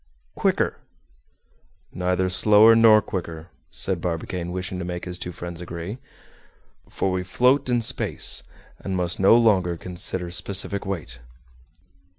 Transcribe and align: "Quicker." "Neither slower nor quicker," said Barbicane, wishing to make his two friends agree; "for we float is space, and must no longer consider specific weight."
"Quicker." 0.33 0.77
"Neither 1.93 2.27
slower 2.27 2.75
nor 2.75 3.03
quicker," 3.03 3.49
said 3.69 4.01
Barbicane, 4.01 4.51
wishing 4.51 4.79
to 4.79 4.83
make 4.83 5.05
his 5.05 5.19
two 5.19 5.31
friends 5.31 5.61
agree; 5.61 5.99
"for 6.89 7.11
we 7.11 7.21
float 7.23 7.69
is 7.69 7.85
space, 7.85 8.41
and 8.79 8.97
must 8.97 9.19
no 9.19 9.37
longer 9.37 9.77
consider 9.77 10.31
specific 10.31 10.87
weight." 10.87 11.19